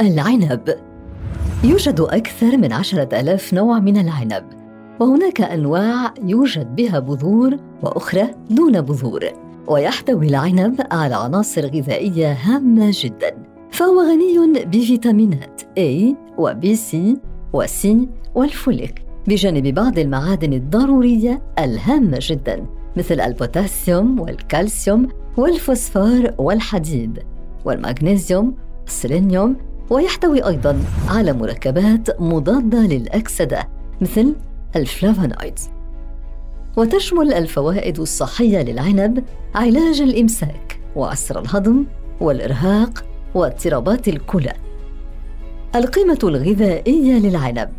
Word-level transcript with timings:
العنب. 0.00 0.76
يوجد 1.64 2.00
أكثر 2.00 2.56
من 2.56 2.72
عشرة 2.72 3.20
ألاف 3.20 3.54
نوع 3.54 3.78
من 3.78 3.96
العنب 3.96 4.44
وهناك 5.00 5.40
أنواع 5.40 6.14
يوجد 6.24 6.76
بها 6.76 6.98
بذور 6.98 7.56
وأخرى 7.82 8.30
دون 8.50 8.80
بذور 8.80 9.24
ويحتوي 9.66 10.26
العنب 10.26 10.86
على 10.90 11.14
عناصر 11.14 11.66
غذائية 11.66 12.32
هامة 12.32 12.90
جدا 12.94 13.36
فهو 13.70 14.00
غني 14.00 14.64
بفيتامينات 14.64 15.62
A 15.78 16.14
و 16.38 16.52
B 16.52 16.64
C 16.64 16.96
و 17.52 17.66
C 17.66 17.86
والفوليك 18.34 19.02
بجانب 19.28 19.74
بعض 19.74 19.98
المعادن 19.98 20.52
الضرورية 20.52 21.42
الهامة 21.58 22.18
جدا 22.20 22.66
مثل 22.96 23.20
البوتاسيوم 23.20 24.20
والكالسيوم 24.20 25.08
والفوسفور 25.36 26.30
والحديد 26.38 27.18
والمغنيسيوم 27.64 28.54
والسيلينيوم 28.82 29.56
ويحتوي 29.90 30.46
أيضا 30.46 30.80
على 31.08 31.32
مركبات 31.32 32.20
مضادة 32.20 32.78
للأكسدة 32.78 33.68
مثل 34.00 34.34
الفلافونويدز 34.76 35.70
وتشمل 36.76 37.32
الفوائد 37.32 38.00
الصحية 38.00 38.62
للعنب 38.62 39.24
علاج 39.54 40.00
الإمساك 40.00 40.80
وعسر 40.96 41.40
الهضم 41.40 41.84
والإرهاق 42.20 43.04
واضطرابات 43.34 44.08
الكلى. 44.08 44.52
القيمة 45.74 46.18
الغذائية 46.24 47.18
للعنب 47.18 47.70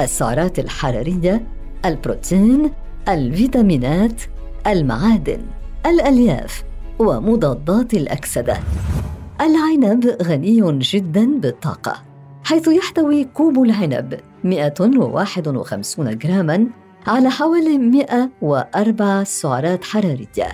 السعرات 0.00 0.58
الحرارية 0.58 1.46
البروتين 1.84 2.70
الفيتامينات 3.08 4.22
المعادن 4.66 5.40
الألياف 5.86 6.64
ومضادات 6.98 7.94
الأكسدة. 7.94 8.56
العنب 9.40 10.16
غني 10.22 10.78
جدا 10.78 11.38
بالطاقة 11.38 12.02
حيث 12.44 12.68
يحتوي 12.68 13.24
كوب 13.24 13.62
العنب 13.62 14.20
151 14.44 16.18
جراما 16.18 16.66
على 17.06 17.30
حوالي 17.30 17.78
104 17.78 19.24
سعرات 19.24 19.84
حرارية 19.84 20.48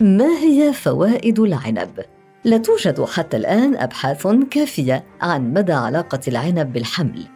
ما 0.00 0.38
هي 0.38 0.72
فوائد 0.72 1.38
العنب؟ 1.38 1.90
لا 2.44 2.56
توجد 2.56 3.04
حتى 3.04 3.36
الآن 3.36 3.76
أبحاث 3.76 4.26
كافية 4.50 5.04
عن 5.20 5.52
مدى 5.52 5.72
علاقة 5.72 6.20
العنب 6.28 6.72
بالحمل 6.72 7.26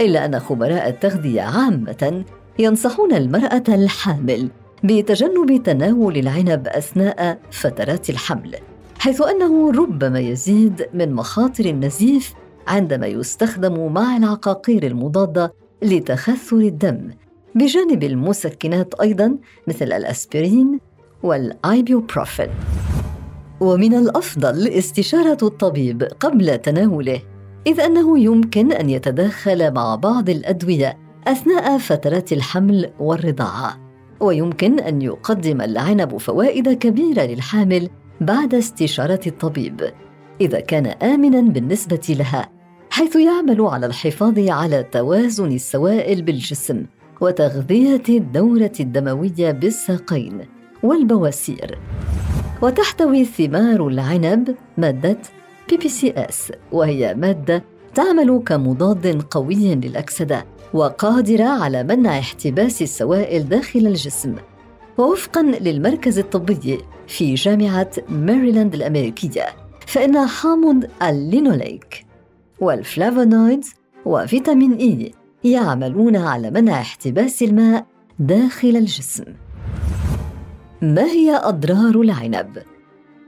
إلا 0.00 0.24
أن 0.24 0.38
خبراء 0.38 0.88
التغذية 0.88 1.42
عامة 1.42 2.24
ينصحون 2.58 3.12
المرأة 3.12 3.64
الحامل 3.68 4.50
بتجنب 4.84 5.62
تناول 5.62 6.16
العنب 6.16 6.68
أثناء 6.68 7.38
فترات 7.50 8.10
الحمل 8.10 8.54
حيث 9.04 9.22
أنه 9.22 9.70
ربما 9.70 10.20
يزيد 10.20 10.86
من 10.94 11.12
مخاطر 11.12 11.64
النزيف 11.64 12.34
عندما 12.66 13.06
يستخدم 13.06 13.92
مع 13.92 14.16
العقاقير 14.16 14.86
المضادة 14.86 15.54
لتخثر 15.82 16.56
الدم. 16.56 17.10
بجانب 17.54 18.02
المسكنات 18.02 18.94
أيضا 19.00 19.36
مثل 19.68 19.84
الأسبرين 19.84 20.80
والآيبيوبروفين 21.22 22.48
ومن 23.60 23.94
الأفضل 23.94 24.68
استشارة 24.68 25.38
الطبيب 25.42 26.02
قبل 26.02 26.58
تناوله 26.58 27.20
إذ 27.66 27.80
أنه 27.80 28.18
يمكن 28.18 28.72
أن 28.72 28.90
يتداخل 28.90 29.74
مع 29.74 29.94
بعض 29.94 30.30
الأدوية 30.30 30.98
أثناء 31.26 31.78
فترات 31.78 32.32
الحمل 32.32 32.90
والرضاعة. 33.00 33.80
ويمكن 34.20 34.80
أن 34.80 35.02
يقدم 35.02 35.60
العنب 35.60 36.16
فوائد 36.16 36.72
كبيرة 36.72 37.22
للحامل 37.22 37.88
بعد 38.20 38.54
استشارة 38.54 39.20
الطبيب 39.26 39.92
إذا 40.40 40.60
كان 40.60 40.86
آمنا 40.86 41.40
بالنسبة 41.40 42.16
لها 42.18 42.50
حيث 42.90 43.16
يعمل 43.16 43.60
على 43.60 43.86
الحفاظ 43.86 44.38
على 44.38 44.82
توازن 44.82 45.52
السوائل 45.52 46.22
بالجسم 46.22 46.84
وتغذية 47.20 48.02
الدورة 48.08 48.72
الدموية 48.80 49.50
بالساقين 49.50 50.40
والبواسير. 50.82 51.78
وتحتوي 52.62 53.24
ثمار 53.24 53.88
العنب 53.88 54.54
مادة 54.78 55.18
PPCS 55.72 56.54
وهي 56.72 57.14
مادة 57.14 57.64
تعمل 57.94 58.42
كمضاد 58.46 59.22
قوي 59.30 59.74
للأكسدة 59.74 60.44
وقادرة 60.74 61.44
على 61.44 61.82
منع 61.82 62.18
احتباس 62.18 62.82
السوائل 62.82 63.48
داخل 63.48 63.86
الجسم. 63.86 64.34
ووفقا 64.98 65.42
للمركز 65.42 66.18
الطبي 66.18 66.78
في 67.06 67.34
جامعة 67.34 67.90
ماريلاند 68.08 68.74
الأمريكية 68.74 69.46
فإن 69.86 70.26
حامض 70.26 70.86
اللينوليك 71.02 72.06
و 72.60 72.70
flavonoids 72.70 73.74
وفيتامين 74.04 74.72
إي 74.72 75.12
يعملون 75.44 76.16
على 76.16 76.50
منع 76.50 76.80
احتباس 76.80 77.42
الماء 77.42 77.86
داخل 78.18 78.76
الجسم 78.76 79.24
ما 80.82 81.04
هي 81.04 81.36
أضرار 81.36 82.00
العنب؟ 82.00 82.62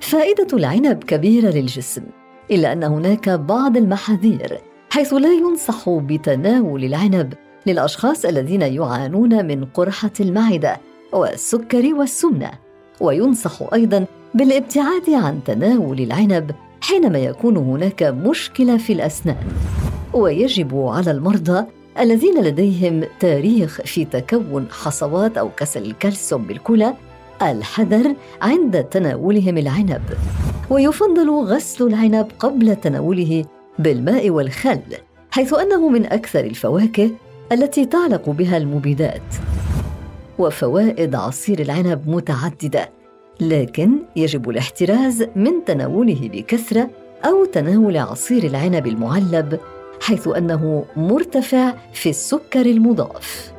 فائدة 0.00 0.46
العنب 0.52 1.04
كبيرة 1.04 1.50
للجسم 1.50 2.02
إلا 2.50 2.72
أن 2.72 2.84
هناك 2.84 3.28
بعض 3.28 3.76
المحاذير 3.76 4.60
حيث 4.90 5.12
لا 5.12 5.32
ينصح 5.32 5.88
بتناول 5.90 6.84
العنب 6.84 7.34
للأشخاص 7.66 8.24
الذين 8.24 8.62
يعانون 8.62 9.46
من 9.46 9.64
قرحة 9.64 10.12
المعدة 10.20 10.80
والسكر 11.12 11.94
والسمنة. 11.94 12.50
وينصح 13.00 13.72
أيضا 13.72 14.06
بالابتعاد 14.34 15.10
عن 15.10 15.40
تناول 15.44 16.00
العنب 16.00 16.50
حينما 16.80 17.18
يكون 17.18 17.56
هناك 17.56 18.02
مشكلة 18.02 18.76
في 18.76 18.92
الأسنان. 18.92 19.46
ويجب 20.14 20.76
على 20.76 21.10
المرضى 21.10 21.66
الذين 22.00 22.44
لديهم 22.44 23.04
تاريخ 23.20 23.80
في 23.82 24.04
تكون 24.04 24.66
حصوات 24.70 25.38
أو 25.38 25.50
كسل 25.56 25.82
الكالسيوم 25.82 26.42
بالكلى 26.42 26.94
الحذر 27.42 28.14
عند 28.42 28.84
تناولهم 28.84 29.58
العنب. 29.58 30.02
ويفضل 30.70 31.30
غسل 31.30 31.86
العنب 31.86 32.26
قبل 32.38 32.76
تناوله 32.76 33.44
بالماء 33.78 34.30
والخل 34.30 34.80
حيث 35.30 35.54
أنه 35.54 35.88
من 35.88 36.06
أكثر 36.06 36.40
الفواكه 36.40 37.10
التي 37.52 37.84
تعلق 37.84 38.30
بها 38.30 38.56
المبيدات. 38.56 39.22
وفوائد 40.38 41.14
عصير 41.14 41.60
العنب 41.60 42.08
متعددة 42.08 42.90
لكن 43.40 43.90
يجب 44.16 44.50
الاحتراز 44.50 45.26
من 45.36 45.64
تناوله 45.66 46.30
بكثره 46.32 46.90
أو 47.24 47.44
تناول 47.44 47.96
عصير 47.96 48.44
العنب 48.44 48.86
المعلب 48.86 49.60
حيث 50.00 50.28
أنه 50.28 50.84
مرتفع 50.96 51.74
في 51.92 52.10
السكر 52.10 52.66
المضاف. 52.66 53.57